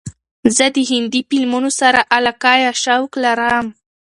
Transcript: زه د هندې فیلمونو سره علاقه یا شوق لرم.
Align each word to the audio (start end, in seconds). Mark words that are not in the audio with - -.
زه 0.55 0.65
د 0.75 0.77
هندې 0.91 1.19
فیلمونو 1.29 1.69
سره 1.79 2.07
علاقه 2.15 2.51
یا 2.63 2.71
شوق 2.83 3.11
لرم. 3.23 3.65